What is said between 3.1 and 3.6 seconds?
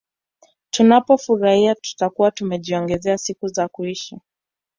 siku